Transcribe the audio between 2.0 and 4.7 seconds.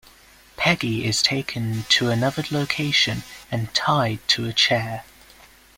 another location and tied to a